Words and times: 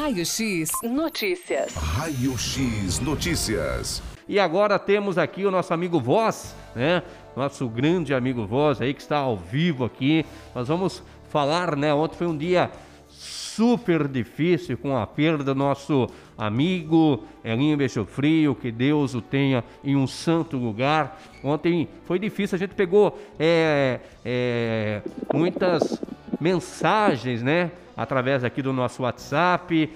Raio 0.00 0.24
X 0.24 0.70
Notícias. 0.82 1.74
Raio 1.74 2.38
X 2.38 3.00
Notícias. 3.00 4.02
E 4.26 4.40
agora 4.40 4.78
temos 4.78 5.18
aqui 5.18 5.44
o 5.44 5.50
nosso 5.50 5.74
amigo 5.74 6.00
Voz, 6.00 6.56
né? 6.74 7.02
Nosso 7.36 7.68
grande 7.68 8.14
amigo 8.14 8.46
Voz 8.46 8.80
aí 8.80 8.94
que 8.94 9.02
está 9.02 9.18
ao 9.18 9.36
vivo 9.36 9.84
aqui. 9.84 10.24
Nós 10.54 10.68
vamos 10.68 11.02
falar, 11.28 11.76
né? 11.76 11.92
Ontem 11.92 12.16
foi 12.16 12.26
um 12.26 12.36
dia 12.36 12.70
super 13.10 14.08
difícil 14.08 14.78
com 14.78 14.96
a 14.96 15.06
perda 15.06 15.44
do 15.44 15.54
nosso 15.54 16.08
amigo 16.38 17.22
Elinho 17.44 17.76
Beijo 17.76 18.06
Frio, 18.06 18.54
que 18.54 18.72
Deus 18.72 19.14
o 19.14 19.20
tenha 19.20 19.62
em 19.84 19.96
um 19.96 20.06
santo 20.06 20.56
lugar. 20.56 21.20
Ontem 21.44 21.86
foi 22.06 22.18
difícil, 22.18 22.56
a 22.56 22.58
gente 22.58 22.74
pegou 22.74 23.20
é, 23.38 24.00
é, 24.24 25.02
muitas 25.34 26.00
mensagens, 26.40 27.42
né? 27.42 27.70
Através 27.96 28.44
aqui 28.44 28.62
do 28.62 28.72
nosso 28.72 29.02
WhatsApp. 29.02 29.90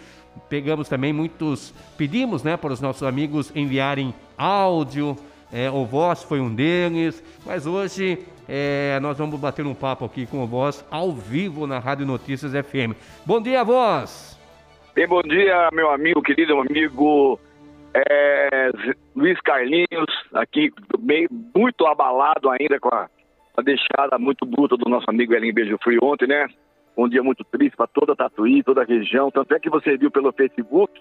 Pegamos 0.48 0.88
também 0.88 1.12
muitos, 1.12 1.72
pedimos, 1.96 2.42
né, 2.42 2.56
para 2.56 2.72
os 2.72 2.80
nossos 2.80 3.04
amigos 3.04 3.52
enviarem 3.54 4.12
áudio. 4.36 5.16
É, 5.52 5.70
o 5.70 5.84
Voz 5.84 6.24
foi 6.24 6.40
um 6.40 6.52
deles, 6.52 7.22
mas 7.46 7.66
hoje 7.66 8.18
é, 8.48 8.98
nós 9.00 9.16
vamos 9.16 9.38
bater 9.38 9.64
um 9.64 9.74
papo 9.74 10.04
aqui 10.04 10.26
com 10.26 10.42
o 10.42 10.46
Voz 10.46 10.84
ao 10.90 11.12
vivo 11.12 11.66
na 11.66 11.78
Rádio 11.78 12.04
Notícias 12.04 12.52
FM. 12.52 12.96
Bom 13.24 13.40
dia, 13.40 13.62
Voz! 13.62 14.38
Bem, 14.94 15.06
bom 15.06 15.22
dia, 15.22 15.68
meu 15.72 15.90
amigo, 15.90 16.20
querido 16.20 16.58
amigo 16.58 17.38
é, 17.94 18.70
Luiz 19.14 19.40
Carlinhos, 19.40 20.10
aqui 20.34 20.72
meio, 20.98 21.28
muito 21.54 21.86
abalado 21.86 22.50
ainda 22.50 22.78
com 22.80 22.88
a, 22.92 23.08
a 23.56 23.62
deixada 23.62 24.18
muito 24.18 24.44
bruta 24.44 24.76
do 24.76 24.88
nosso 24.88 25.08
amigo 25.08 25.34
Elinho 25.34 25.54
Beijo 25.54 25.78
Frio 25.82 26.00
ontem, 26.02 26.26
né? 26.26 26.46
Um 26.96 27.08
dia 27.08 27.22
muito 27.22 27.44
triste 27.44 27.76
para 27.76 27.86
toda 27.86 28.12
a 28.12 28.16
Tatuí, 28.16 28.62
toda 28.62 28.82
a 28.82 28.84
região. 28.84 29.30
Tanto 29.30 29.54
é 29.54 29.60
que 29.60 29.70
você 29.70 29.96
viu 29.96 30.10
pelo 30.10 30.32
Facebook, 30.32 31.00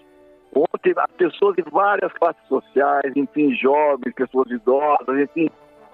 ontem 0.54 0.92
as 0.96 1.10
pessoas 1.12 1.56
de 1.56 1.62
várias 1.70 2.12
classes 2.12 2.42
sociais, 2.48 3.12
enfim, 3.14 3.54
jovens, 3.54 4.14
pessoas 4.14 4.50
idosas, 4.50 5.18
enfim, 5.20 5.48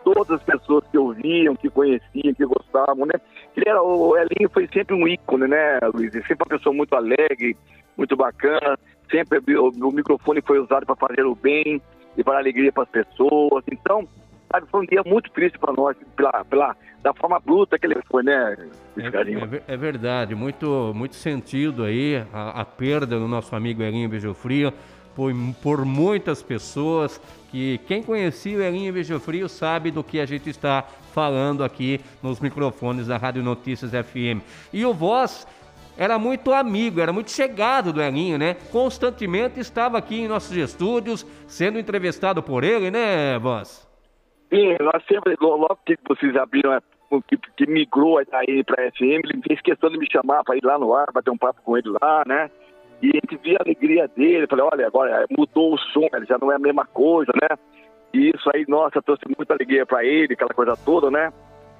todas 0.04 0.30
as 0.30 0.42
pessoas 0.42 0.84
que 0.90 0.98
ouviam, 0.98 1.56
que 1.56 1.68
conheciam, 1.70 2.34
que 2.34 2.44
gostavam, 2.44 3.06
né? 3.06 3.14
Ele 3.56 3.68
era, 3.68 3.82
o 3.82 4.16
Elinho 4.16 4.50
foi 4.52 4.68
sempre 4.72 4.94
um 4.94 5.06
ícone, 5.06 5.48
né, 5.48 5.78
Luiz? 5.94 6.12
Sempre 6.12 6.36
uma 6.40 6.58
pessoa 6.58 6.74
muito 6.74 6.94
alegre, 6.94 7.56
muito 7.96 8.16
bacana, 8.16 8.78
sempre 9.10 9.40
o, 9.56 9.68
o 9.68 9.92
microfone 9.92 10.40
foi 10.42 10.58
usado 10.58 10.86
para 10.86 10.96
fazer 10.96 11.24
o 11.24 11.34
bem 11.34 11.80
e 12.16 12.24
para 12.24 12.36
a 12.36 12.38
alegria 12.38 12.72
para 12.72 12.84
as 12.84 12.88
pessoas. 12.88 13.64
Então, 13.70 14.06
sabe, 14.50 14.66
foi 14.70 14.82
um 14.82 14.86
dia 14.86 15.02
muito 15.06 15.30
triste 15.30 15.58
para 15.58 15.72
nós, 15.72 15.96
pela, 16.16 16.44
pela, 16.44 16.76
da 17.02 17.14
forma 17.14 17.38
bruta 17.38 17.78
que 17.78 17.86
ele 17.86 18.00
foi, 18.10 18.22
né, 18.22 18.56
é, 18.96 19.06
é, 19.06 19.62
é, 19.68 19.76
verdade, 19.76 20.34
muito, 20.34 20.92
muito 20.94 21.14
sentido 21.14 21.84
aí 21.84 22.24
a, 22.32 22.60
a 22.60 22.64
perda 22.64 23.18
do 23.18 23.28
nosso 23.28 23.54
amigo 23.54 23.82
Elinho 23.82 24.08
Beijofrio 24.08 24.72
por, 25.14 25.32
por 25.62 25.84
muitas 25.84 26.42
pessoas 26.42 27.20
que 27.50 27.78
quem 27.86 28.02
conhecia 28.02 28.58
o 28.58 28.62
Elinho 28.62 28.92
Beijofrio 28.92 29.48
sabe 29.48 29.90
do 29.90 30.04
que 30.04 30.20
a 30.20 30.26
gente 30.26 30.48
está 30.48 30.84
falando 31.12 31.64
aqui 31.64 32.00
nos 32.22 32.40
microfones 32.40 33.08
da 33.08 33.16
Rádio 33.16 33.42
Notícias 33.42 33.90
FM. 33.90 34.40
E 34.72 34.84
o 34.84 34.94
Voz 34.94 35.46
era 35.98 36.18
muito 36.18 36.52
amigo, 36.52 37.00
era 37.00 37.12
muito 37.12 37.30
chegado 37.30 37.92
do 37.92 38.00
Elinho, 38.00 38.38
né? 38.38 38.54
Constantemente 38.70 39.58
estava 39.58 39.98
aqui 39.98 40.20
em 40.20 40.28
nossos 40.28 40.56
estúdios, 40.56 41.26
sendo 41.48 41.78
entrevistado 41.78 42.42
por 42.42 42.62
ele, 42.62 42.90
né, 42.90 43.38
Voz? 43.38 43.89
Sim, 44.50 44.76
nós 44.80 45.02
sempre, 45.06 45.36
logo 45.40 45.78
que 45.86 45.96
vocês 46.08 46.34
abriram, 46.36 46.80
que, 47.28 47.36
que 47.56 47.66
migrou 47.70 48.18
aí 48.18 48.64
para 48.64 48.84
a 48.84 48.90
FM, 48.90 49.24
ele 49.24 49.42
fez 49.46 49.60
questão 49.60 49.88
de 49.88 49.98
me 49.98 50.10
chamar 50.10 50.42
para 50.42 50.56
ir 50.56 50.64
lá 50.64 50.76
no 50.76 50.92
ar, 50.92 51.06
bater 51.12 51.30
um 51.30 51.38
papo 51.38 51.62
com 51.62 51.78
ele 51.78 51.88
lá, 52.02 52.24
né? 52.26 52.50
E 53.00 53.08
a 53.08 53.14
gente 53.14 53.36
via 53.42 53.56
a 53.58 53.62
alegria 53.62 54.08
dele, 54.08 54.46
falei, 54.46 54.66
olha, 54.70 54.86
agora 54.86 55.24
mudou 55.30 55.74
o 55.74 55.78
som, 55.78 56.06
já 56.28 56.36
não 56.38 56.52
é 56.52 56.56
a 56.56 56.58
mesma 56.58 56.84
coisa, 56.84 57.32
né? 57.40 57.56
E 58.12 58.30
isso 58.30 58.50
aí, 58.52 58.64
nossa, 58.68 59.00
trouxe 59.00 59.22
muita 59.36 59.54
alegria 59.54 59.86
para 59.86 60.04
ele, 60.04 60.34
aquela 60.34 60.52
coisa 60.52 60.76
toda, 60.84 61.10
né? 61.10 61.32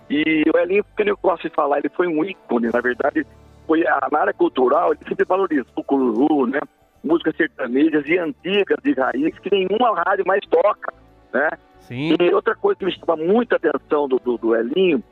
E 0.09 0.45
o 0.53 0.59
Elinho, 0.59 0.85
que 0.97 1.03
eu 1.03 1.19
gosto 1.21 1.49
de 1.49 1.55
falar, 1.55 1.79
ele 1.79 1.89
foi 1.91 2.07
um 2.07 2.25
ícone, 2.25 2.69
na 2.73 2.81
verdade, 2.81 3.27
foi 3.67 3.87
a, 3.87 4.09
na 4.11 4.21
área 4.21 4.33
cultural, 4.33 4.93
ele 4.93 5.09
sempre 5.09 5.25
valorizou 5.25 5.73
o 5.77 5.85
cururu, 5.85 6.47
né? 6.47 6.61
Músicas 7.03 7.37
sertanejas 7.37 8.07
e 8.07 8.19
antigas 8.19 8.79
de 8.83 8.93
raiz 8.93 9.39
que 9.41 9.51
nenhuma 9.51 10.03
rádio 10.07 10.25
mais 10.27 10.45
toca, 10.47 10.93
né? 11.33 11.51
Sim. 11.91 12.15
E 12.21 12.33
outra 12.33 12.55
coisa 12.55 12.79
que 12.79 12.85
me 12.85 12.93
chamava 12.93 13.17
muita 13.21 13.57
atenção 13.57 14.09
do, 14.09 14.17
do, 14.21 14.39
do 14.39 14.55
Elinho 14.55 15.03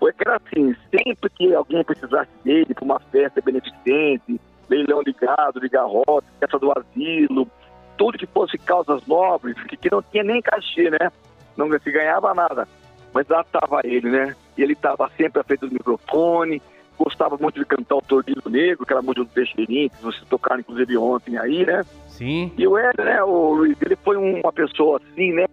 foi 0.00 0.14
que 0.14 0.26
era 0.26 0.36
assim, 0.38 0.74
sempre 0.90 1.28
que 1.28 1.54
alguém 1.54 1.84
precisasse 1.84 2.30
dele 2.42 2.74
para 2.74 2.84
uma 2.84 2.98
festa 2.98 3.42
beneficente, 3.42 4.40
leilão 4.66 5.02
de 5.02 5.12
gado, 5.12 5.60
de 5.60 5.68
garrote, 5.68 6.26
festa 6.40 6.58
do 6.58 6.72
asilo, 6.72 7.46
tudo 7.98 8.16
que 8.16 8.26
fosse 8.26 8.56
causas 8.56 9.06
nobres, 9.06 9.62
que, 9.64 9.76
que 9.76 9.90
não 9.90 10.02
tinha 10.02 10.24
nem 10.24 10.40
cachê, 10.40 10.88
né? 10.88 11.12
Não 11.54 11.68
se 11.78 11.92
ganhava 11.92 12.32
nada. 12.32 12.66
Mas 13.12 13.28
lá 13.28 13.42
estava 13.42 13.82
ele, 13.84 14.10
né? 14.10 14.34
E 14.56 14.62
ele 14.62 14.72
estava 14.72 15.10
sempre 15.18 15.42
à 15.42 15.44
frente 15.44 15.60
do 15.60 15.70
microfone, 15.70 16.62
gostava 16.98 17.36
muito 17.36 17.60
de 17.60 17.66
cantar 17.66 17.96
o 17.96 18.02
Tornilho 18.02 18.42
Negro, 18.46 18.84
aquela 18.84 19.02
música 19.02 19.24
do 19.24 19.30
Teixeirinho, 19.30 19.90
que 19.90 20.02
vocês 20.02 20.24
tocaram 20.30 20.60
inclusive 20.60 20.96
ontem 20.96 21.36
aí, 21.36 21.66
né? 21.66 21.84
Sim. 22.08 22.50
E 22.56 22.66
o 22.66 22.78
Hélio, 22.78 23.04
né, 23.04 23.22
o 23.22 23.52
Luiz, 23.52 23.76
ele 23.82 23.96
foi 23.96 24.16
uma 24.16 24.52
pessoa 24.52 24.98
assim, 24.98 25.34
né? 25.34 25.44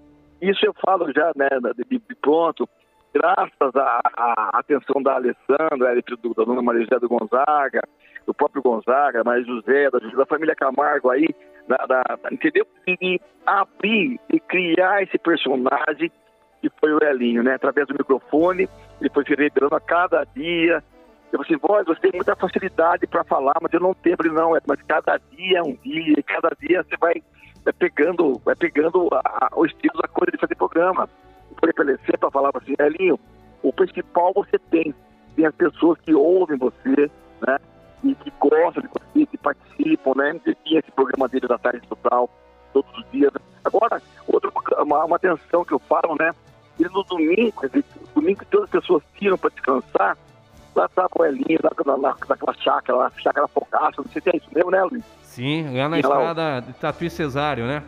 Isso 0.41 0.66
eu 0.66 0.73
falo 0.85 1.11
já, 1.13 1.31
né, 1.35 1.47
de, 1.75 2.00
de 2.00 2.16
pronto, 2.16 2.67
graças 3.13 3.75
à, 3.75 4.50
atenção 4.53 5.01
da 5.01 5.16
Alessandra, 5.16 6.01
do, 6.22 6.33
da 6.33 6.44
dona 6.44 6.61
Maria 6.61 6.83
José 6.83 7.00
do 7.00 7.09
Gonzaga, 7.09 7.81
do 8.25 8.33
próprio 8.33 8.61
Gonzaga, 8.61 9.23
Maria 9.23 9.44
José, 9.44 9.89
da, 9.89 10.00
da 10.00 10.25
família 10.25 10.55
Camargo 10.55 11.09
aí, 11.09 11.27
da, 11.67 11.77
da, 11.85 12.03
entendeu? 12.31 12.66
E 12.88 13.19
abrir 13.45 14.19
e 14.31 14.39
criar 14.39 15.03
esse 15.03 15.17
personagem 15.17 16.11
que 16.61 16.69
foi 16.79 16.94
o 16.94 17.03
Elinho, 17.03 17.44
né? 17.44 17.56
Através 17.56 17.88
do 17.88 17.94
microfone, 17.94 18.67
ele 19.00 19.09
foi 19.09 19.23
se 19.23 19.33
revelando 19.33 19.75
a 19.75 19.79
cada 19.79 20.23
dia. 20.35 20.83
Eu 21.31 21.39
falei 21.39 21.45
assim, 21.45 21.57
voz, 21.57 21.85
você 21.85 22.01
tem 22.01 22.11
muita 22.16 22.35
facilidade 22.35 23.07
para 23.07 23.23
falar, 23.23 23.53
mas 23.61 23.71
eu 23.71 23.79
não 23.79 23.94
tenho, 23.94 24.17
não, 24.33 24.56
é, 24.56 24.59
mas 24.67 24.81
cada 24.83 25.17
dia 25.31 25.59
é 25.59 25.63
um 25.63 25.75
dia, 25.75 26.16
e 26.17 26.23
cada 26.23 26.50
dia 26.59 26.83
você 26.83 26.97
vai, 26.97 27.21
vai 27.69 27.74
pegando, 27.74 28.41
vai 28.44 28.56
pegando 28.56 29.07
a, 29.13 29.19
a, 29.46 29.50
o 29.56 29.66
estilo 29.66 30.02
da 30.02 30.07
coisa 30.07 30.31
de 30.31 30.38
fazer 30.38 30.56
programa. 30.56 31.07
Por 31.56 31.69
ele 31.69 31.97
para 32.18 32.31
falar 32.31 32.52
assim, 32.56 32.74
Elinho, 32.80 33.19
o 33.62 33.74
principal 33.74 34.34
você 34.34 34.57
tem, 34.72 34.94
tem 35.35 35.46
as 35.46 35.56
pessoas 35.56 36.00
que 36.02 36.13
ouvem 36.13 36.57
você, 36.57 37.12
né? 37.46 37.57
e 38.03 38.16
que 38.16 38.31
gostam 38.40 38.81
de 38.81 38.88
você, 38.88 39.25
que 39.25 39.38
participam, 39.38 40.13
né? 40.16 40.40
Ele 40.46 40.57
tinha 40.63 40.80
esse 40.80 40.91
programa 40.91 41.28
dele 41.28 41.47
da 41.47 41.57
tarde 41.57 41.85
total, 41.88 42.30
todos 42.72 42.91
os 42.97 43.12
dias. 43.12 43.31
Agora, 43.63 44.01
outra, 44.25 44.50
uma, 44.81 45.06
uma 45.06 45.16
atenção 45.18 45.66
que 45.66 45.74
eu 45.74 45.80
falo, 45.80 46.16
né? 46.18 46.31
Ele 46.80 46.90
no 46.90 47.03
domingo, 47.03 47.68
dizer, 47.68 47.84
domingo 48.16 48.40
que 48.40 48.46
todas 48.46 48.66
as 48.66 48.72
pessoas 48.72 49.03
tiram 49.16 49.38
para 49.38 49.50
descansar, 49.50 50.18
lá 50.79 50.85
estava 50.85 51.09
o 51.19 51.25
Elinho, 51.25 51.59
lá, 51.63 51.95
lá, 51.95 52.16
naquela 52.28 52.53
chácara, 52.53 52.97
lá, 52.97 53.12
chácara 53.17 53.47
Focaça, 53.47 54.01
não 54.01 54.06
sei 54.06 54.22
se 54.22 54.29
é 54.29 54.38
isso 54.38 54.50
mesmo, 54.53 54.72
né, 54.72 54.84
Luiz? 54.84 55.03
Sim, 55.22 55.78
lá 55.78 55.90
na 55.90 56.00
estrada 56.00 56.62
de 56.62 56.73
Tatuí 56.73 57.09
Cesário, 57.09 57.66
né? 57.66 57.84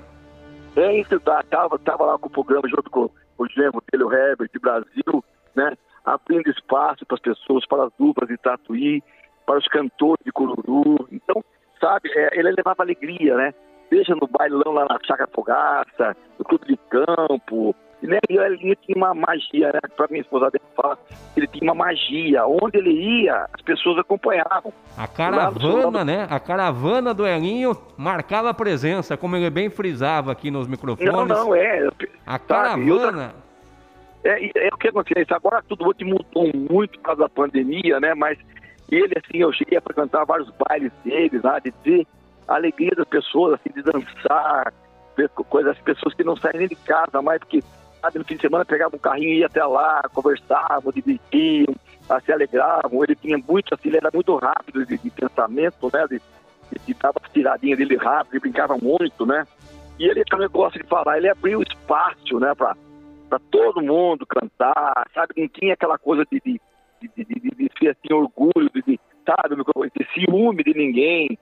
É 0.75 0.99
isso, 0.99 1.19
tá, 1.21 1.43
tava, 1.49 1.79
tava 1.79 2.05
lá 2.05 2.17
com 2.17 2.27
o 2.27 2.31
programa 2.31 2.67
junto 2.67 2.89
com 2.89 3.09
o 3.37 3.47
Gemo 3.47 3.81
dele, 3.91 4.03
o 4.03 4.13
Herbert, 4.13 4.49
de 4.53 4.59
Brasil, 4.59 5.23
né? 5.55 5.73
Abrindo 6.03 6.49
espaço 6.49 7.05
para 7.05 7.15
as 7.15 7.21
pessoas, 7.21 7.65
para 7.67 7.85
as 7.85 7.91
duplas 7.97 8.29
de 8.29 8.37
Tatuí, 8.37 9.03
para 9.45 9.57
os 9.57 9.67
cantores 9.67 10.23
de 10.25 10.31
Cururu. 10.31 11.07
Então, 11.11 11.43
sabe, 11.79 12.09
é, 12.15 12.39
ele 12.39 12.51
levava 12.51 12.83
alegria, 12.83 13.35
né? 13.35 13.53
Seja 13.89 14.15
no 14.15 14.27
bailão 14.27 14.73
lá 14.73 14.85
na 14.89 14.97
Chácara 15.05 15.29
Fogaça, 15.33 16.15
no 16.39 16.45
Clube 16.45 16.65
de 16.65 16.77
Campo. 16.89 17.75
E, 18.01 18.07
né, 18.07 18.17
e 18.29 18.37
ele 18.37 18.75
tinha 18.77 18.97
uma 18.97 19.13
magia, 19.13 19.71
né? 19.73 19.79
Para 19.95 20.07
minha 20.09 20.21
esposa 20.21 20.51
fala, 20.75 20.97
ele 21.37 21.47
tinha 21.47 21.71
uma 21.71 21.85
magia. 21.85 22.45
Onde 22.45 22.77
ele 22.77 22.91
ia, 22.91 23.45
as 23.53 23.61
pessoas 23.61 23.99
acompanhavam. 23.99 24.73
A 24.97 25.07
caravana, 25.07 26.03
né? 26.03 26.27
A 26.29 26.39
caravana 26.39 27.13
do 27.13 27.27
Elinho 27.27 27.77
marcava 27.97 28.49
a 28.49 28.53
presença, 28.53 29.15
como 29.15 29.35
ele 29.35 29.49
bem 29.49 29.69
frisava 29.69 30.31
aqui 30.31 30.49
nos 30.49 30.67
microfones. 30.67 31.13
Não, 31.13 31.25
não, 31.25 31.55
é. 31.55 31.87
A 32.25 32.39
caravana. 32.39 33.35
É, 34.23 34.67
é, 34.67 34.69
o 34.73 34.77
que 34.77 34.87
acontece. 34.87 35.33
Agora 35.33 35.63
tudo 35.67 35.85
mudou 35.85 36.51
muito 36.53 36.97
por 36.99 37.03
causa 37.03 37.21
da 37.21 37.29
pandemia, 37.29 37.99
né? 37.99 38.13
Mas 38.15 38.37
ele, 38.89 39.13
assim, 39.17 39.37
eu 39.37 39.53
cheguei 39.53 39.77
a 39.77 39.81
frequentar 39.81 40.25
vários 40.25 40.51
bailes 40.67 40.91
deles, 41.03 41.41
lá, 41.43 41.59
de 41.59 41.73
ver 41.83 42.05
a 42.47 42.55
alegria 42.55 42.91
das 42.95 43.07
pessoas, 43.07 43.53
assim, 43.53 43.73
de 43.73 43.81
dançar, 43.81 44.73
ver 45.15 45.29
coisas, 45.29 45.71
as 45.71 45.83
pessoas 45.83 46.13
que 46.13 46.23
não 46.23 46.35
saem 46.35 46.59
nem 46.59 46.67
de 46.67 46.75
casa 46.75 47.21
mais, 47.21 47.39
porque 47.39 47.63
no 48.15 48.25
fim 48.25 48.35
de 48.35 48.41
semana 48.41 48.65
pegavam 48.65 48.97
um 48.97 49.01
carrinho 49.01 49.29
e 49.29 49.39
ia 49.39 49.45
até 49.45 49.63
lá, 49.63 50.01
conversavam, 50.13 50.91
divertiam, 50.91 51.75
ah, 52.09 52.19
se 52.19 52.31
alegravam. 52.31 53.03
Ele 53.03 53.15
tinha 53.15 53.37
muito, 53.37 53.73
assim, 53.73 53.89
ele 53.89 53.97
era 53.97 54.09
muito 54.13 54.35
rápido 54.35 54.85
de, 54.85 54.97
de 54.97 55.09
pensamento, 55.09 55.89
né? 55.93 56.07
De, 56.07 56.21
de, 56.85 56.93
dava 56.95 57.21
tiradinha 57.31 57.75
dele 57.75 57.97
rápido, 57.97 58.33
ele 58.33 58.41
brincava 58.41 58.77
muito, 58.77 59.25
né? 59.25 59.45
E 59.99 60.05
ele 60.05 60.23
também 60.25 60.49
gosta 60.49 60.79
de 60.79 60.87
falar, 60.87 61.17
ele 61.17 61.29
abriu 61.29 61.61
espaço, 61.61 62.39
né, 62.39 62.55
para 62.55 62.75
todo 63.51 63.83
mundo 63.83 64.25
cantar, 64.25 65.07
sabe? 65.13 65.33
Não 65.37 65.47
tinha 65.47 65.73
aquela 65.73 65.97
coisa 65.97 66.25
de, 66.31 66.41
de 66.43 66.59
de, 67.01 67.25
de, 67.25 67.39
de, 67.39 67.69
ser 67.79 67.89
assim, 67.89 68.13
orgulho, 68.13 68.69
de, 68.73 68.81
de, 68.83 68.99
sabe, 69.25 69.55
de 69.55 70.07
ciúme 70.13 70.63
de 70.63 70.73
ninguém. 70.73 71.37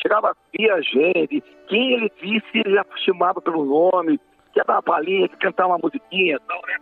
chegava, 0.00 0.36
via 0.56 0.80
gente, 0.82 1.42
quem 1.68 1.92
ele 1.94 2.12
visse, 2.20 2.46
ele 2.54 2.74
já 2.74 2.84
chamava 3.04 3.40
pelo 3.40 3.64
nome, 3.64 4.20
quer 4.52 4.64
dar 4.64 4.74
uma 4.74 4.82
palhinha, 4.82 5.28
quer 5.28 5.36
cantar 5.38 5.66
uma 5.66 5.78
musiquinha 5.82 6.36
e 6.36 6.40
tal, 6.46 6.60
né? 6.66 6.76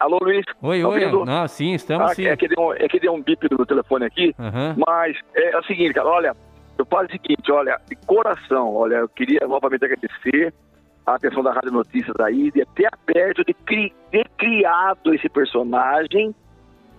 Alô, 0.00 0.18
Luiz? 0.22 0.44
Oi, 0.62 0.80
Tá 0.82 0.88
oi. 0.88 1.04
ouvindo? 1.04 1.24
Não, 1.24 1.48
sim, 1.48 1.74
estamos 1.74 2.10
Ah, 2.10 2.14
sim. 2.14 2.26
é, 2.26 2.36
que 2.36 2.48
deu 2.48 2.72
é 2.74 2.88
que 2.88 2.98
deu 3.00 3.12
um 3.12 3.22
bip 3.22 3.46
no 3.50 3.66
telefone 3.66 4.06
aqui, 4.06 4.34
Aham. 4.38 4.74
mas 4.86 5.16
é, 5.34 5.50
é 5.52 5.58
o 5.58 5.64
seguinte, 5.64 5.94
cara, 5.94 6.08
olha, 6.08 6.36
eu 6.78 6.84
falo 6.86 7.06
o 7.06 7.10
seguinte, 7.10 7.50
olha, 7.52 7.78
de 7.88 7.94
coração, 8.06 8.74
olha, 8.74 8.96
eu 8.96 9.08
queria 9.08 9.40
novamente 9.46 9.84
agradecer 9.84 10.52
a 11.06 11.14
atenção 11.14 11.42
da 11.42 11.52
Rádio 11.52 11.70
Notícias 11.72 12.16
aí, 12.20 12.50
de 12.50 12.64
ter 12.74 12.88
aberto, 12.92 13.44
de 13.44 13.52
cri- 13.54 13.92
ter 14.10 14.26
criado 14.38 15.14
esse 15.14 15.28
personagem 15.28 16.34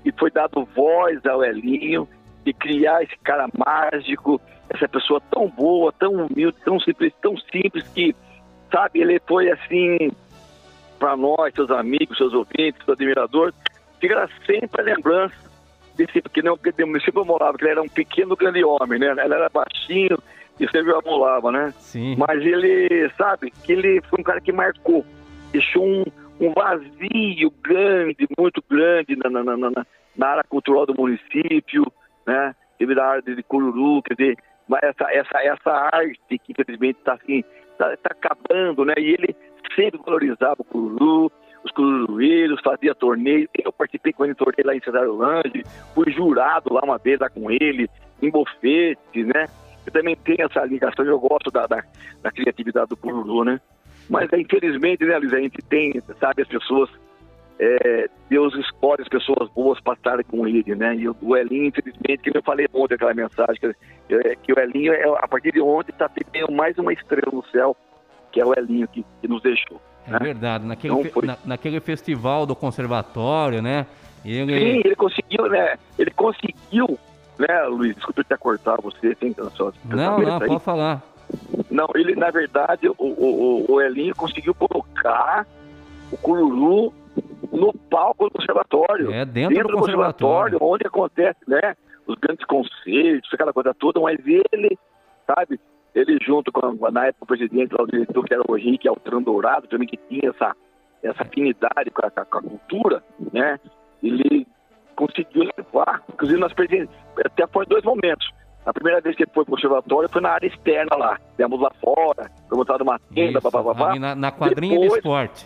e 0.06 0.12
foi 0.12 0.30
dado 0.30 0.68
voz 0.76 1.26
ao 1.26 1.44
Elinho, 1.44 2.08
de 2.46 2.54
criar 2.54 3.02
esse 3.04 3.18
cara 3.24 3.48
mágico, 3.58 4.40
essa 4.70 4.88
pessoa 4.88 5.20
tão 5.32 5.48
boa, 5.50 5.92
tão 5.94 6.14
humilde, 6.14 6.56
tão 6.64 6.80
simples, 6.80 7.12
tão 7.22 7.36
simples 7.38 7.88
que, 7.90 8.16
sabe, 8.72 9.02
ele 9.02 9.20
foi 9.28 9.50
assim, 9.52 10.12
para 11.00 11.16
nós, 11.18 11.54
seus 11.54 11.70
amigos, 11.72 12.18
seus 12.18 12.34
ouvintes, 12.34 12.76
seus 12.86 12.98
admiradores, 12.98 13.54
fica 14.00 14.30
sempre 14.46 14.82
a 14.82 14.84
lembrança 14.84 15.36
desse, 15.96 16.22
porque 16.22 16.42
não, 16.42 16.58
porque 16.58 16.82
eu 16.82 17.02
sempre 17.02 17.22
amolava, 17.22 17.58
que 17.58 17.64
ele 17.64 17.72
era 17.72 17.82
um 17.82 17.88
pequeno 17.90 18.36
grande 18.36 18.64
homem, 18.64 19.00
né? 19.00 19.12
Ele 19.12 19.34
era 19.34 19.50
baixinho 19.50 20.18
e 20.60 20.68
sempre 20.70 20.94
amolava, 20.94 21.52
né? 21.52 21.74
Sim. 21.78 22.16
Mas 22.18 22.42
ele, 22.42 23.10
sabe, 23.18 23.52
que 23.64 23.72
ele 23.74 24.02
foi 24.10 24.20
um 24.20 24.24
cara 24.24 24.42
que 24.42 24.52
marcou, 24.52 25.06
deixou 25.52 25.86
um, 25.86 26.04
um 26.40 26.54
vazio 26.54 27.52
grande, 27.64 28.28
muito 28.38 28.64
grande 28.70 29.16
na, 29.16 29.30
na, 29.30 29.44
na, 29.44 29.58
na- 29.70 29.86
na 30.18 30.28
área 30.28 30.44
cultural 30.48 30.86
do 30.86 30.96
município, 30.96 31.86
né? 32.26 32.56
Teve 32.78 32.96
da 32.96 33.06
área 33.06 33.22
de 33.22 33.44
Cururu, 33.44 34.02
quer 34.02 34.16
dizer, 34.16 34.38
mas 34.68 34.82
essa, 34.84 35.12
essa, 35.12 35.38
essa 35.44 35.90
arte 35.94 36.20
que 36.40 36.52
infelizmente 36.52 36.98
está 37.00 37.14
assim, 37.14 37.44
tá, 37.78 37.96
tá 37.98 38.10
acabando, 38.12 38.86
né? 38.86 38.94
E 38.98 39.14
ele 39.14 39.36
sempre 39.76 40.00
valorizava 40.04 40.58
o 40.60 40.64
Cururu, 40.64 41.32
os 41.64 41.72
cururueiros, 41.72 42.62
fazia 42.62 42.94
torneio. 42.94 43.50
Eu 43.54 43.74
participei 43.74 44.14
com 44.14 44.24
ele 44.24 44.34
em 44.34 44.36
torneio 44.36 44.68
lá 44.68 44.76
em 44.76 44.82
Cesário 44.82 45.16
Lange, 45.16 45.64
fui 45.94 46.12
jurado 46.12 46.74
lá 46.74 46.82
uma 46.84 46.98
vez 46.98 47.20
lá 47.20 47.30
com 47.30 47.50
ele, 47.50 47.90
em 48.22 48.30
bofete, 48.30 49.24
né? 49.24 49.48
Eu 49.86 49.92
também 49.92 50.16
tenho 50.16 50.46
essa 50.46 50.64
ligação, 50.66 51.06
eu 51.06 51.20
gosto 51.20 51.52
da, 51.52 51.68
da, 51.68 51.84
da 52.22 52.32
criatividade 52.32 52.90
do 52.90 52.98
Cururu, 52.98 53.44
né? 53.44 53.60
Mas 54.10 54.32
infelizmente, 54.34 55.04
né, 55.04 55.18
Luiz, 55.18 55.34
a 55.34 55.40
gente 55.40 55.58
tem, 55.64 55.94
sabe, 56.20 56.44
as 56.44 56.48
pessoas, 56.48 56.90
é, 57.60 58.10
Deus 58.30 58.54
escolhe 58.56 59.02
as 59.02 59.08
pessoas 59.08 59.50
boas 59.52 59.80
para 59.80 59.94
estarem 59.94 60.26
com 60.26 60.46
ele, 60.48 60.76
né? 60.76 60.96
E 60.96 61.08
o, 61.08 61.38
Elinho, 61.38 61.68
infelizmente, 61.68 62.30
que 62.30 62.38
eu 62.38 62.44
falei 62.44 62.68
ontem 62.74 62.96
aquela 62.96 63.14
mensagem, 63.14 63.56
que, 64.08 64.14
é, 64.16 64.36
que 64.36 64.52
o 64.54 64.60
Elinho, 64.60 64.92
é, 64.94 65.04
a 65.20 65.28
partir 65.28 65.52
de 65.54 65.62
ontem, 65.62 65.92
está 65.92 66.10
tendo 66.10 66.52
mais 66.52 66.78
uma 66.78 66.92
estrela 66.92 67.32
no 67.32 67.44
céu, 67.48 67.76
que 68.32 68.42
é 68.42 68.46
o 68.46 68.54
Elinho 68.58 68.88
que, 68.88 69.06
que 69.22 69.28
nos 69.28 69.42
deixou. 69.42 69.80
É 70.08 70.12
né? 70.12 70.20
verdade. 70.20 70.66
Naquele, 70.66 71.04
fe- 71.04 71.10
foi. 71.10 71.26
na- 71.26 71.38
naquele 71.46 71.80
festival 71.80 72.46
do 72.46 72.56
conservatório, 72.56 73.62
né? 73.62 73.86
Ele. 74.24 74.54
Sim, 74.60 74.82
ele 74.84 74.96
conseguiu, 74.96 75.48
né? 75.50 75.78
Ele 75.98 76.12
conseguiu, 76.12 77.00
né, 77.40 77.64
Luiz? 77.68 77.96
Desculpa 77.96 78.22
eu 78.22 78.24
te 78.26 78.38
cortar 78.38 78.82
você, 78.82 79.16
tem 79.16 79.34
só 79.54 79.72
Não, 79.86 80.20
não, 80.20 80.42
aí. 80.42 80.48
pode 80.48 80.64
falar. 80.64 81.02
Não, 81.72 81.88
ele, 81.96 82.16
na 82.16 82.30
verdade, 82.32 82.88
o, 82.90 82.96
o- 83.00 83.66
o 83.72 83.82
Elinho 83.82 84.16
conseguiu 84.16 84.54
colocar 84.54 85.46
o 86.12 86.18
Cururu 86.18 86.94
no 87.56 87.74
palco 87.90 88.26
do 88.26 88.32
conservatório. 88.32 89.12
É, 89.12 89.26
dentro, 89.26 89.68
do 89.70 89.78
conservatório. 89.78 90.58
onde 90.62 90.86
acontece, 90.88 91.40
né? 91.48 91.76
Os 92.08 92.16
grandes 92.16 92.46
concertos, 92.46 93.34
aquela 93.34 93.52
coisa 93.54 93.74
toda, 93.74 94.00
mas 94.00 94.20
ele, 94.26 94.78
sabe, 95.26 95.60
ele 95.94 96.18
junto 96.22 96.52
com, 96.52 96.86
a- 96.86 96.92
na 96.92 97.08
época, 97.08 97.24
o 97.24 97.28
presidente 97.28 97.74
lá, 97.74 97.84
o 97.84 97.88
diretor, 97.88 98.24
que 98.26 98.34
era 98.34 98.44
o 98.48 98.58
Henrique 98.58 98.88
Altran 98.88 99.22
Dourado, 99.22 99.68
também 99.68 99.88
que 99.88 99.98
tinha 99.98 100.30
essa, 100.30 100.56
essa 101.02 101.24
afinidade 101.24 101.90
com 101.92 102.06
a, 102.06 102.12
com 102.12 102.38
a- 102.38 102.42
cultura, 102.42 103.04
né? 103.34 103.60
Ele 104.04 104.46
conseguiu 104.96 105.50
levar, 105.58 106.04
inclusive 106.14 106.40
nós 106.40 106.54
presen- 106.54 106.88
até 107.26 107.48
foi 107.48 107.66
dois 107.66 107.84
momentos. 107.84 108.30
A 108.66 108.74
primeira 108.74 109.00
vez 109.02 109.16
que 109.16 109.24
ele 109.24 109.32
foi 109.34 109.44
pro 109.46 109.54
conservatório 109.56 110.10
foi 110.10 110.22
na 110.22 110.30
área 110.32 110.48
externa 110.48 110.96
lá. 110.96 111.20
Demos 111.38 111.60
lá 111.60 111.72
fora, 111.84 112.32
foi 112.50 112.58
montada 112.58 112.84
uma 112.84 113.00
tenda, 113.14 113.40
babá, 113.40 113.90
ali 113.92 114.00
na, 114.00 114.16
na 114.16 114.32
quadrinha 114.32 114.76
de 114.76 114.82
Depois- 114.82 114.98
esporte. 115.00 115.46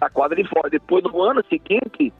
Na 0.00 0.10
quadra 0.10 0.36
de 0.36 0.48
fora. 0.48 0.68
Depois, 0.68 1.02
no 1.04 1.22
ano 1.22 1.42
seguinte, 1.48 2.12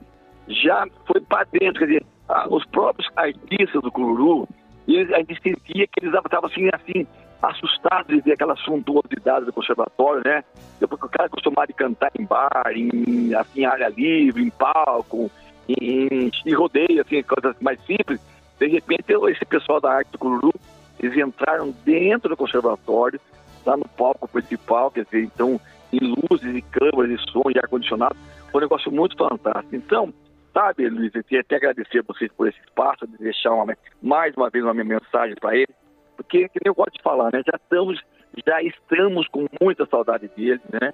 já 0.47 0.85
foi 1.05 1.21
para 1.21 1.45
dentro. 1.51 1.79
Quer 1.79 1.85
dizer, 1.85 2.05
ah, 2.29 2.47
os 2.49 2.65
próprios 2.65 3.09
artistas 3.15 3.81
do 3.81 3.91
Cururu, 3.91 4.47
eles, 4.87 5.11
a 5.13 5.17
gente 5.17 5.39
sentia 5.41 5.87
que 5.87 5.99
eles 6.01 6.13
estavam 6.13 6.49
assim, 6.49 6.69
assim, 6.73 7.07
assustados 7.41 8.15
de 8.15 8.21
ver 8.21 8.33
aquela 8.33 8.55
suntuosidade 8.55 9.45
do 9.45 9.53
conservatório, 9.53 10.21
né? 10.25 10.43
Depois 10.79 10.99
que 10.99 11.07
o 11.07 11.09
cara 11.09 11.25
é 11.25 11.27
acostumado 11.27 11.67
de 11.67 11.73
cantar 11.73 12.11
em 12.17 12.25
bar, 12.25 12.71
em, 12.75 13.33
assim, 13.33 13.65
área 13.65 13.89
livre, 13.89 14.43
em 14.43 14.49
palco, 14.49 15.31
em, 15.67 16.31
em 16.45 16.53
rodeio, 16.53 17.01
assim, 17.01 17.23
coisas 17.23 17.55
mais 17.61 17.79
simples. 17.85 18.19
De 18.59 18.67
repente, 18.67 19.05
esse 19.29 19.45
pessoal 19.45 19.81
da 19.81 19.91
arte 19.91 20.11
do 20.11 20.19
Cururu, 20.19 20.53
eles 20.99 21.17
entraram 21.17 21.73
dentro 21.83 22.29
do 22.29 22.37
conservatório, 22.37 23.19
lá 23.65 23.75
no 23.75 23.87
palco 23.87 24.27
principal, 24.27 24.91
quer 24.91 25.03
dizer, 25.05 25.23
então, 25.23 25.59
em 25.93 25.99
luzes 25.99 26.55
e 26.55 26.61
câmeras 26.61 27.19
e 27.19 27.31
som 27.31 27.43
e 27.53 27.57
ar-condicionado, 27.57 28.15
foi 28.51 28.59
um 28.61 28.63
negócio 28.63 28.91
muito 28.91 29.17
fantástico. 29.17 29.75
Então, 29.75 30.13
sabe, 30.53 30.89
Luiz, 30.89 31.13
eu 31.15 31.23
queria 31.23 31.41
até 31.41 31.55
agradecer 31.55 31.99
a 31.99 32.03
vocês 32.03 32.31
por 32.33 32.47
esse 32.47 32.59
espaço, 32.61 33.07
de 33.07 33.17
deixar 33.17 33.51
uma, 33.53 33.75
mais 34.01 34.35
uma 34.35 34.49
vez 34.49 34.63
uma 34.63 34.73
minha 34.73 34.85
mensagem 34.85 35.35
para 35.39 35.55
ele, 35.55 35.69
porque, 36.15 36.47
que 36.49 36.59
eu 36.65 36.73
gosto 36.75 36.93
de 36.93 37.01
falar, 37.03 37.31
né, 37.33 37.41
já 37.45 37.57
estamos, 37.57 37.99
já 38.45 38.61
estamos 38.61 39.27
com 39.29 39.47
muita 39.61 39.85
saudade 39.85 40.29
dele, 40.35 40.61
né, 40.71 40.93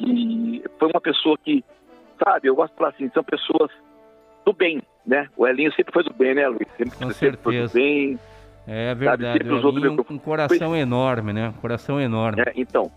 e 0.00 0.62
foi 0.78 0.88
uma 0.88 1.00
pessoa 1.00 1.36
que, 1.38 1.64
sabe, 2.22 2.48
eu 2.48 2.54
gosto 2.56 2.72
de 2.72 2.78
falar 2.78 2.90
assim, 2.90 3.10
são 3.14 3.22
pessoas 3.24 3.70
do 4.44 4.52
bem, 4.52 4.82
né, 5.06 5.28
o 5.36 5.46
Elinho 5.46 5.72
sempre 5.74 5.92
foi 5.92 6.02
do 6.04 6.12
bem, 6.12 6.34
né, 6.34 6.48
Luiz, 6.48 6.66
sempre, 6.76 6.96
Com 6.98 7.10
sempre 7.10 7.36
foi 7.42 7.60
do 7.66 7.72
bem, 7.72 8.18
É 8.66 8.94
verdade. 8.94 9.38
sempre 9.38 9.54
usou 9.54 9.72
do 9.72 9.80
meu- 9.80 9.92
um 10.10 10.18
coração 10.18 10.74
enorme, 10.74 11.32
né? 11.32 11.48
Um 11.50 11.60
coração 11.60 12.00
enorme. 12.00 12.38
né? 12.44 12.52
Então, 12.56 12.90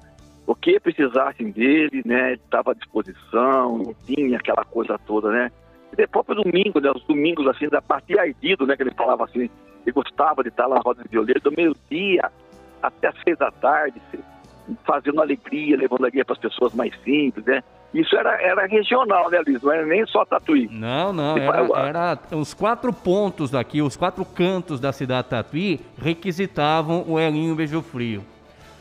o 0.49 0.55
que 0.55 0.79
precisassem 0.79 1.51
dele, 1.51 2.01
né? 2.03 2.33
Estava 2.33 2.71
à 2.71 2.73
disposição, 2.73 3.77
não 3.77 3.95
tinha 4.03 4.35
aquela 4.35 4.65
coisa 4.65 4.97
toda, 5.05 5.29
né? 5.29 5.51
E 5.93 5.95
depois 5.95 6.25
pro 6.25 6.41
domingo, 6.41 6.79
né? 6.79 6.89
Os 6.89 7.03
domingos, 7.03 7.45
assim, 7.45 7.69
da 7.69 7.83
partida 7.83 8.21
ardido, 8.21 8.65
né? 8.65 8.75
Que 8.75 8.81
ele 8.81 8.95
falava 8.95 9.25
assim, 9.25 9.41
ele 9.41 9.91
gostava 9.93 10.41
de 10.41 10.49
estar 10.49 10.65
lá 10.65 10.77
na 10.77 10.81
roda 10.81 11.03
de 11.03 11.09
violeiro, 11.09 11.39
do 11.39 11.51
meio-dia 11.51 12.31
até 12.81 13.09
as 13.09 13.15
seis 13.23 13.37
da 13.37 13.51
tarde, 13.51 14.01
fazendo 14.87 15.21
alegria, 15.21 15.77
levando 15.77 16.01
alegria 16.01 16.25
para 16.25 16.33
as 16.33 16.39
pessoas 16.39 16.73
mais 16.73 16.99
simples, 17.03 17.45
né? 17.45 17.61
Isso 17.93 18.15
era, 18.15 18.41
era 18.41 18.65
regional, 18.65 19.29
né, 19.29 19.43
Luiz? 19.45 19.61
Não 19.61 19.71
era 19.71 19.85
nem 19.85 20.03
só 20.07 20.25
Tatuí. 20.25 20.67
Não, 20.71 21.13
não, 21.13 21.35
Se 21.35 21.41
era, 21.41 21.87
era 21.87 22.19
os 22.35 22.55
quatro 22.55 22.91
pontos 22.91 23.51
daqui, 23.51 23.83
os 23.83 23.95
quatro 23.95 24.25
cantos 24.25 24.79
da 24.79 24.91
cidade 24.91 25.25
de 25.25 25.29
Tatuí 25.29 25.79
requisitavam 26.01 27.05
o 27.07 27.19
Elinho 27.19 27.53
Beijo 27.53 27.83
Frio. 27.83 28.23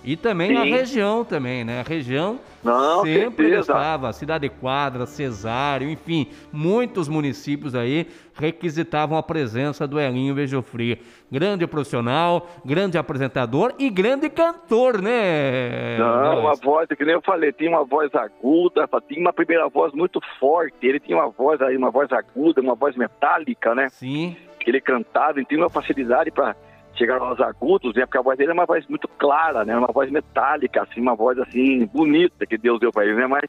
E 0.08 0.16
também 0.16 0.56
Sim. 0.56 0.70
região 0.70 1.22
também, 1.22 1.62
né? 1.64 1.80
A 1.80 1.82
região 1.82 2.40
Não, 2.64 3.02
sempre 3.02 3.50
certeza. 3.50 3.60
estava, 3.60 4.10
Cidade 4.10 4.48
Quadra, 4.48 5.04
Cesário, 5.04 5.86
enfim, 5.86 6.28
muitos 6.50 7.10
municípios 7.10 7.74
aí 7.74 8.06
requisitavam 8.32 9.18
a 9.18 9.22
presença 9.22 9.86
do 9.86 10.00
Elinho 10.00 10.34
Beijo 10.34 10.62
Frio. 10.62 10.96
Grande 11.30 11.66
profissional, 11.66 12.48
grande 12.64 12.96
apresentador 12.96 13.74
e 13.78 13.90
grande 13.90 14.30
cantor, 14.30 15.02
né? 15.02 15.98
Não, 15.98 16.40
uma 16.40 16.54
voz, 16.54 16.88
que 16.88 17.04
nem 17.04 17.12
eu 17.12 17.20
falei, 17.20 17.52
tinha 17.52 17.68
uma 17.68 17.84
voz 17.84 18.10
aguda, 18.14 18.88
tinha 19.06 19.20
uma 19.20 19.32
primeira 19.34 19.68
voz 19.68 19.92
muito 19.92 20.22
forte, 20.40 20.86
ele 20.86 21.00
tinha 21.00 21.18
uma 21.18 21.28
voz 21.28 21.60
aí, 21.60 21.76
uma 21.76 21.90
voz 21.90 22.10
aguda, 22.12 22.62
uma 22.62 22.74
voz 22.74 22.96
metálica, 22.96 23.74
né? 23.74 23.90
Sim, 23.90 24.34
que 24.58 24.70
ele 24.70 24.80
cantava, 24.80 25.38
ele 25.38 25.44
tinha 25.44 25.60
uma 25.60 25.68
facilidade 25.68 26.30
para 26.30 26.56
chegar 26.98 27.20
aos 27.20 27.40
agudos, 27.40 27.94
né? 27.94 28.04
Porque 28.04 28.18
a 28.18 28.22
voz 28.22 28.36
dele 28.36 28.50
é 28.50 28.54
uma 28.54 28.66
voz 28.66 28.86
muito 28.88 29.08
clara, 29.08 29.64
né? 29.64 29.76
Uma 29.76 29.92
voz 29.92 30.10
metálica, 30.10 30.82
assim, 30.82 31.00
uma 31.00 31.14
voz 31.14 31.38
assim 31.38 31.86
bonita 31.86 32.46
que 32.46 32.58
Deus 32.58 32.80
deu 32.80 32.92
para 32.92 33.06
ele, 33.06 33.14
né? 33.14 33.26
Mas, 33.26 33.48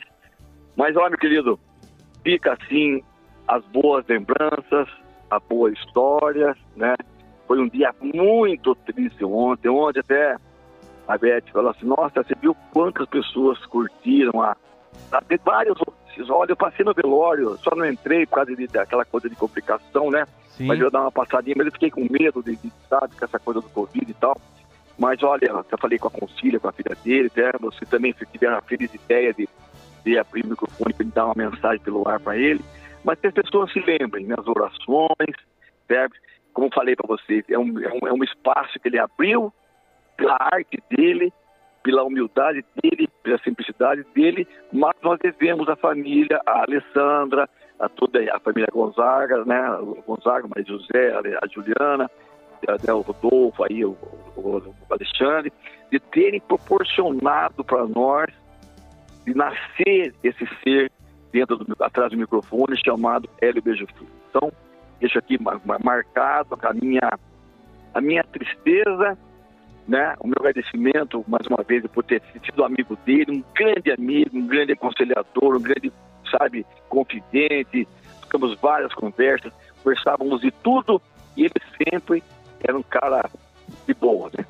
mas 0.76 0.96
ó, 0.96 1.10
meu 1.10 1.18
querido, 1.18 1.60
fica 2.24 2.54
assim 2.54 3.04
as 3.48 3.66
boas 3.66 4.06
lembranças, 4.08 4.88
a 5.30 5.40
boa 5.40 5.72
história, 5.72 6.56
né? 6.76 6.96
Foi 7.48 7.60
um 7.60 7.68
dia 7.68 7.94
muito 8.00 8.76
triste 8.76 9.26
ontem, 9.26 9.70
ontem 9.70 10.00
até 10.00 10.36
a 11.08 11.18
Beth 11.18 11.42
falou 11.52 11.72
assim, 11.72 11.88
nossa, 11.88 12.24
você 12.24 12.36
viu 12.40 12.56
quantas 12.72 13.08
pessoas 13.08 13.58
curtiram 13.66 14.42
a 14.42 14.56
tem 15.28 15.40
vários 15.44 15.78
olha, 16.30 16.52
eu 16.52 16.58
passei 16.58 16.84
no 16.84 16.94
velório, 16.94 17.58
só 17.60 17.76
não 17.76 17.86
entrei 17.86 18.26
por 18.26 18.36
causa 18.36 18.56
de, 18.56 18.68
daquela 18.68 19.06
coisa 19.06 19.30
de 19.30 19.36
complicação, 19.36 20.10
né? 20.10 20.26
sim. 20.60 20.68
Mas 20.68 20.80
eu 20.80 20.92
dar 20.92 21.02
uma 21.02 21.12
passadinha, 21.12 21.56
mas 21.58 21.68
eu 21.68 21.72
fiquei 21.72 21.90
com 21.90 22.06
medo 22.10 22.44
de, 22.44 22.56
de 22.58 22.72
sabe, 22.90 23.16
com 23.16 23.26
essa 23.26 23.40
coisa 23.40 23.62
do 23.62 23.70
Covid 23.70 24.12
e 24.12 24.14
tal. 24.14 24.40
Mas 24.98 25.24
olha, 25.24 25.46
eu 25.46 25.78
falei 25.80 25.98
com 25.98 26.10
a 26.10 26.12
Concília, 26.12 26.60
com 26.60 26.68
a 26.68 26.74
filha 26.74 26.96
dele, 27.04 27.28
até 27.28 27.58
você 27.58 27.86
também 27.86 28.14
tiveram 28.32 28.58
a 28.58 28.62
feliz 28.62 28.94
ideia 28.94 29.34
de, 29.34 29.48
de 30.04 30.20
abrir 30.20 30.44
o 30.44 30.50
microfone 30.50 30.94
para 30.94 31.06
dar 31.06 31.26
uma 31.26 31.50
mensagem 31.50 31.80
pelo 31.80 32.06
ar 32.06 32.20
para 32.20 32.38
ele. 32.38 32.60
Mas 33.04 33.18
que 33.20 33.28
as 33.28 33.34
pessoas 33.34 33.72
se 33.72 33.80
lembrem, 33.80 34.26
né, 34.26 34.36
as 34.38 34.46
orações, 34.46 35.36
certo? 35.88 36.16
Como 36.54 36.70
falei 36.74 36.98
para 36.98 37.08
vocês, 37.08 37.46
é 37.50 37.58
um, 37.58 37.80
é, 37.80 37.90
um, 37.94 38.08
é 38.08 38.14
um 38.14 38.24
espaço 38.24 38.78
que 38.78 38.90
ele 38.90 39.00
abriu 39.00 39.54
pela 40.18 40.36
arte 40.38 40.84
dele, 40.90 41.32
pela 41.90 42.04
humildade 42.04 42.64
dele, 42.84 43.10
pela 43.24 43.40
simplicidade 43.40 44.06
dele, 44.14 44.48
mas 44.72 44.96
nós 45.02 45.18
devemos 45.20 45.68
à 45.68 45.76
família, 45.76 46.40
a 46.46 46.62
Alessandra, 46.62 47.50
a 47.80 47.90
toda 47.90 48.20
a 48.32 48.40
família 48.40 48.68
Gonzaga, 48.72 49.44
né? 49.44 49.60
Gonzaga, 50.06 50.48
Maria 50.48 50.66
José, 50.66 51.12
a 51.42 51.48
Juliana, 51.48 52.08
até 52.68 52.94
o 52.94 53.02
Rodolfo, 53.02 53.64
aí, 53.64 53.84
o, 53.84 53.98
o, 54.38 54.76
Alexandre, 54.92 55.52
de 55.92 56.00
terem 56.00 56.40
proporcionado 56.42 57.64
para 57.64 57.88
nós 57.88 58.32
de 59.26 59.34
nascer 59.34 60.14
esse 60.24 60.48
ser 60.64 60.92
dentro 61.32 61.58
do, 61.58 61.76
atrás 61.84 62.12
do 62.12 62.18
microfone 62.18 62.80
chamado 62.86 63.28
Hélio 63.42 63.64
Beijo 63.64 63.88
Frio. 63.96 64.08
Então, 64.30 64.52
deixo 65.00 65.18
aqui 65.18 65.40
marcado 65.84 66.56
a 66.62 66.72
minha, 66.72 67.18
a 67.96 68.00
minha 68.00 68.24
tristeza, 68.26 69.18
né? 69.90 70.16
o 70.20 70.28
meu 70.28 70.36
agradecimento, 70.40 71.26
mais 71.28 71.46
uma 71.48 71.64
vez, 71.64 71.84
por 71.88 72.04
ter 72.04 72.22
sido 72.46 72.64
amigo 72.64 72.96
dele, 73.06 73.32
um 73.32 73.44
grande 73.56 73.92
amigo, 73.92 74.38
um 74.38 74.46
grande 74.46 74.74
aconselhador, 74.74 75.58
um 75.58 75.62
grande, 75.62 75.92
sabe, 76.30 76.66
confidente. 76.88 77.88
Ficamos 78.22 78.58
várias 78.60 78.94
conversas, 78.94 79.52
conversávamos 79.84 80.42
de 80.42 80.52
tudo 80.52 81.02
e 81.36 81.46
ele 81.46 81.54
sempre 81.84 82.24
era 82.62 82.78
um 82.78 82.84
cara 82.84 83.28
de 83.88 83.94
boa, 83.96 84.30
né? 84.38 84.46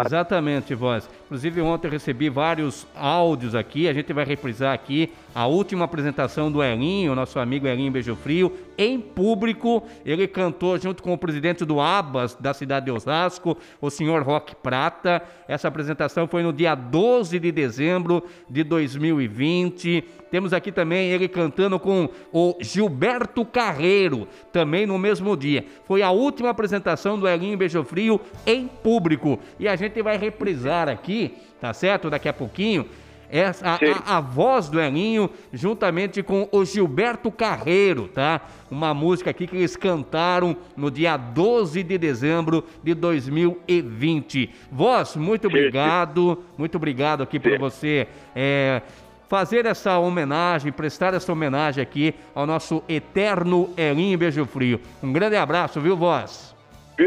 Exatamente, 0.00 0.74
voz. 0.74 1.08
Inclusive, 1.24 1.60
ontem 1.60 1.88
eu 1.88 1.92
recebi 1.92 2.28
vários 2.28 2.86
áudios 2.94 3.54
aqui. 3.54 3.88
A 3.88 3.92
gente 3.92 4.12
vai 4.12 4.24
reprisar 4.24 4.74
aqui 4.74 5.12
a 5.34 5.46
última 5.46 5.84
apresentação 5.84 6.50
do 6.50 6.62
Elinho, 6.62 7.14
nosso 7.14 7.38
amigo 7.38 7.66
Elinho 7.66 7.90
Beijo 7.90 8.14
Frio, 8.14 8.52
em 8.78 9.00
público. 9.00 9.82
Ele 10.04 10.26
cantou 10.26 10.78
junto 10.78 11.02
com 11.02 11.12
o 11.12 11.18
presidente 11.18 11.64
do 11.64 11.80
ABAS 11.80 12.36
da 12.36 12.54
cidade 12.54 12.86
de 12.86 12.92
Osasco, 12.92 13.56
o 13.80 13.90
senhor 13.90 14.22
Roque 14.22 14.54
Prata. 14.54 15.22
Essa 15.48 15.68
apresentação 15.68 16.26
foi 16.26 16.42
no 16.42 16.52
dia 16.52 16.74
12 16.74 17.38
de 17.38 17.50
dezembro 17.50 18.24
de 18.48 18.62
2020. 18.62 20.04
Temos 20.30 20.52
aqui 20.52 20.72
também 20.72 21.10
ele 21.10 21.28
cantando 21.28 21.78
com 21.78 22.08
o 22.32 22.56
Gilberto 22.60 23.44
Carreiro, 23.44 24.26
também 24.52 24.84
no 24.84 24.98
mesmo 24.98 25.36
dia. 25.36 25.64
Foi 25.84 26.02
a 26.02 26.10
última 26.10 26.50
apresentação 26.50 27.18
do 27.18 27.28
Elinho 27.28 27.56
Beijo 27.56 27.84
Frio 27.84 28.20
em 28.44 28.66
público. 28.66 29.38
E 29.60 29.68
a 29.68 29.76
gente 29.76 29.83
vai 30.02 30.16
reprisar 30.16 30.88
aqui, 30.88 31.34
tá 31.60 31.72
certo? 31.72 32.10
Daqui 32.10 32.28
a 32.28 32.32
pouquinho 32.32 32.86
essa, 33.34 33.66
a, 33.66 33.74
a, 33.74 34.18
a, 34.18 34.20
voz 34.20 34.68
do 34.68 34.80
Elinho, 34.80 35.28
juntamente 35.52 36.22
com 36.22 36.48
o 36.52 36.64
Gilberto 36.64 37.32
Carreiro, 37.32 38.06
tá? 38.06 38.40
Uma 38.70 38.94
música 38.94 39.30
aqui 39.30 39.48
que 39.48 39.56
eles 39.56 39.74
cantaram 39.74 40.56
no 40.76 40.88
dia 40.90 41.16
12 41.16 41.82
de 41.82 41.98
dezembro 41.98 42.64
de 42.82 42.94
2020. 42.94 44.50
Voz, 44.70 45.16
muito 45.16 45.48
obrigado, 45.48 46.44
muito 46.56 46.76
obrigado 46.76 47.24
aqui 47.24 47.40
por 47.40 47.58
você 47.58 48.06
é, 48.36 48.82
fazer 49.28 49.66
essa 49.66 49.98
homenagem, 49.98 50.70
prestar 50.70 51.12
essa 51.12 51.32
homenagem 51.32 51.82
aqui 51.82 52.14
ao 52.36 52.46
nosso 52.46 52.84
eterno 52.88 53.70
Elinho 53.76 54.16
Beijo 54.16 54.44
Frio. 54.46 54.80
Um 55.02 55.12
grande 55.12 55.34
abraço, 55.34 55.80
viu, 55.80 55.96
Voz? 55.96 56.53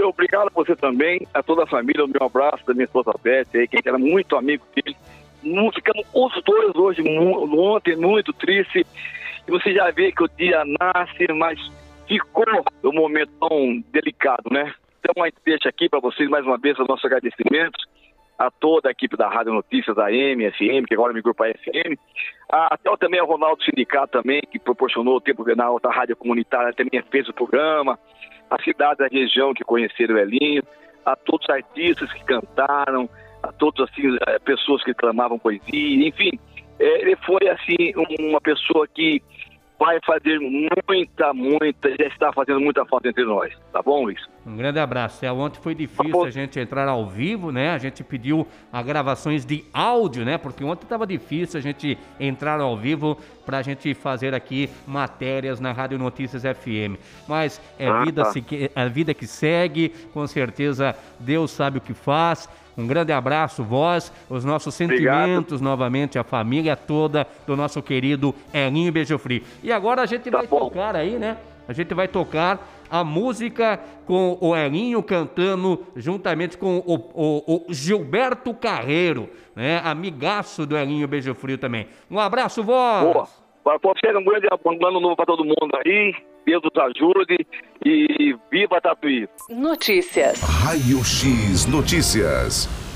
Obrigado 0.04 0.48
a 0.48 0.52
você 0.54 0.76
também, 0.76 1.26
a 1.34 1.42
toda 1.42 1.64
a 1.64 1.68
família, 1.68 2.04
o 2.04 2.08
meu 2.08 2.24
abraço 2.26 2.66
da 2.66 2.74
minha 2.74 2.86
esposa 2.86 3.14
Beth, 3.24 3.48
aí, 3.56 3.68
que 3.68 3.78
era 3.86 3.98
muito 3.98 4.36
amigo 4.36 4.64
dele 4.76 4.96
ficamos 5.74 6.06
os 6.14 6.44
dois 6.44 6.76
hoje, 6.76 7.02
ontem, 7.08 7.96
muito 7.96 8.34
triste. 8.34 8.86
E 9.48 9.52
você 9.52 9.74
já 9.74 9.90
vê 9.92 10.12
que 10.12 10.24
o 10.24 10.30
dia 10.38 10.64
nasce, 10.66 11.32
mas 11.34 11.60
ficou 12.08 12.46
um 12.84 12.94
momento 12.94 13.32
tão 13.40 13.84
delicado, 13.92 14.50
né? 14.52 14.74
Então 15.00 15.24
a 15.24 15.28
gente 15.28 15.38
deixa 15.46 15.70
aqui 15.70 15.88
para 15.88 16.00
vocês 16.00 16.30
mais 16.30 16.46
uma 16.46 16.58
vez 16.58 16.78
os 16.78 16.88
nossos 16.88 17.06
agradecimentos 17.06 17.86
a 18.38 18.52
toda 18.52 18.90
a 18.90 18.92
equipe 18.92 19.18
da 19.18 19.28
Rádio 19.28 19.54
Notícias, 19.54 19.96
da 19.96 20.08
FM, 20.10 20.86
que 20.88 20.94
agora 20.94 21.12
migrou 21.12 21.34
para 21.34 21.50
a 21.50 21.54
FM, 21.54 21.98
até 22.50 22.96
também 22.98 23.20
ao 23.20 23.26
Ronaldo 23.26 23.64
Sindicato 23.64 24.22
também, 24.22 24.42
que 24.52 24.60
proporcionou 24.60 25.16
o 25.16 25.22
tempo 25.22 25.44
venal 25.44 25.80
da 25.80 25.90
Rádio 25.90 26.16
Comunitária, 26.16 26.72
também 26.74 27.02
fez 27.10 27.28
o 27.28 27.34
programa, 27.34 27.98
a 28.50 28.62
cidade 28.62 29.00
da 29.00 29.08
região 29.08 29.54
que 29.54 29.64
conheceram 29.64 30.16
o 30.16 30.20
Elinho, 30.20 30.64
a 31.06 31.16
todos 31.16 31.48
os 31.48 31.54
artistas 31.54 32.12
que 32.12 32.24
cantaram, 32.26 33.10
a 33.44 33.52
todas 33.52 33.90
assim, 33.90 34.18
eh, 34.28 34.40
pessoas 34.40 34.84
que 34.84 34.94
clamavam 34.94 35.40
poesia, 35.40 36.08
enfim, 36.08 36.32
eh, 36.80 37.02
ele 37.02 37.16
foi 37.18 37.48
assim 37.50 37.94
uma 38.20 38.42
pessoa 38.42 38.88
que 38.88 39.22
vai 39.80 40.00
fazer 40.06 40.40
muita, 40.40 41.34
muita, 41.34 41.90
já 41.90 42.08
está 42.08 42.34
fazendo 42.34 42.60
muita 42.60 42.86
falta 42.86 43.10
entre 43.10 43.24
nós, 43.24 43.54
tá 43.72 43.82
bom, 43.82 44.06
Luiz? 44.06 44.20
Um 44.46 44.56
grande 44.56 44.80
abraço. 44.80 45.26
É, 45.26 45.32
ontem 45.32 45.60
foi 45.62 45.76
difícil 45.76 46.24
a 46.24 46.30
gente 46.30 46.60
entrar 46.60 46.88
ao 46.88 47.06
vivo, 47.06 47.52
né? 47.52 47.72
A 47.72 47.78
gente 47.78 48.04
pediu 48.04 48.48
a 48.72 48.82
gravações 48.82 49.46
de 49.46 49.64
áudio, 49.74 50.26
né? 50.26 50.38
Porque 50.38 50.64
ontem 50.64 50.84
estava 50.84 51.06
difícil 51.06 51.60
a 51.60 51.62
gente 51.62 51.98
entrar 52.20 52.60
ao 52.60 52.76
vivo 52.76 53.18
para 53.46 53.60
a 53.60 53.62
gente 53.62 53.94
fazer 53.94 54.34
aqui 54.34 54.70
matérias 54.88 55.60
na 55.60 55.72
Rádio 55.72 56.00
Notícias 56.00 56.44
FM. 56.44 56.98
Mas 57.28 57.62
é 57.78 57.88
ah, 57.88 58.04
vida, 58.04 58.24
tá. 58.24 58.32
se, 58.32 58.72
é 58.74 58.90
vida 58.90 59.14
que 59.14 59.28
segue, 59.28 59.90
com 60.14 60.26
certeza 60.26 60.96
Deus 61.20 61.52
sabe 61.52 61.78
o 61.78 61.82
que 61.82 61.94
faz. 61.94 62.50
Um 62.78 62.86
grande 62.86 63.12
abraço, 63.12 63.64
vós, 63.64 64.14
os 64.30 64.46
nossos 64.46 64.76
sentimentos 64.76 65.54
Obrigado. 65.54 65.62
novamente, 65.62 66.20
a 66.20 66.24
família 66.24 66.76
toda 66.76 67.26
do 67.48 67.56
nosso 67.56 67.82
querido 67.82 68.36
Elinho 68.54 68.92
Beijo 68.92 69.18
Frio. 69.18 69.42
E 69.64 69.72
agora 69.72 70.04
a 70.04 70.06
gente 70.06 70.30
tá 70.30 70.38
vai 70.38 70.48
bom. 70.48 70.60
tocar 70.60 70.96
aí, 70.96 71.18
né? 71.18 71.38
A 71.68 71.74
gente 71.74 71.94
vai 71.94 72.08
tocar 72.08 72.60
a 72.90 73.04
música 73.04 73.80
com 74.06 74.38
o 74.40 74.56
Elinho 74.56 75.04
cantando 75.04 75.86
juntamente 75.96 76.58
com 76.58 76.78
o, 76.86 76.96
o, 76.96 77.66
o 77.68 77.74
Gilberto 77.74 78.54
Carreiro, 78.54 79.30
né? 79.56 79.82
Amigaço 79.84 80.66
do 80.66 80.78
Elinho 80.78 81.08
Beijo 81.08 81.34
Frio 81.34 81.58
também. 81.58 81.88
Um 82.10 82.20
abraço, 82.20 82.64
vós! 82.64 83.04
Boa. 83.04 83.28
Para 83.64 83.78
você, 83.84 84.18
um 84.18 84.24
grande 84.24 84.48
ano 84.48 85.00
novo 85.02 85.16
para 85.16 85.26
todo 85.26 85.44
mundo 85.44 85.76
aí. 85.86 86.16
Deus 86.48 86.64
nos 86.64 86.78
ajude 86.78 87.46
e 87.86 88.34
viva 88.50 88.80
Tatuí. 88.80 89.28
Notícias. 89.50 90.40
Raio 90.64 91.00
X 91.00 91.68
Notícias. 91.68 92.87